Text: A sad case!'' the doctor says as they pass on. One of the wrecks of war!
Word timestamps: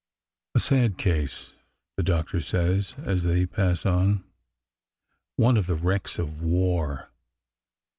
A 0.55 0.59
sad 0.59 0.97
case!'' 0.97 1.51
the 1.95 2.01
doctor 2.01 2.41
says 2.41 2.95
as 3.03 3.21
they 3.21 3.45
pass 3.45 3.85
on. 3.85 4.23
One 5.35 5.57
of 5.57 5.67
the 5.67 5.75
wrecks 5.75 6.17
of 6.17 6.41
war! 6.41 7.11